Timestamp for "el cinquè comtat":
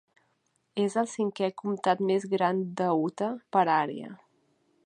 1.01-2.03